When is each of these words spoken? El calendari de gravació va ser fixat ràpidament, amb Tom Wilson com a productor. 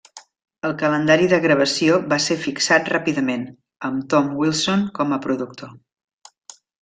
El 0.69 0.71
calendari 0.77 1.27
de 1.33 1.37
gravació 1.43 1.99
va 2.13 2.17
ser 2.29 2.37
fixat 2.47 2.89
ràpidament, 2.95 3.43
amb 3.91 4.07
Tom 4.15 4.31
Wilson 4.43 4.87
com 5.01 5.15
a 5.19 5.25
productor. 5.27 5.71